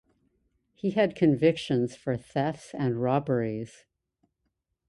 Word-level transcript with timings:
He 0.73 0.89
had 0.89 1.15
convictions 1.15 1.95
for 1.95 2.17
thefts 2.17 2.73
and 2.73 2.99
robberies. 2.99 3.85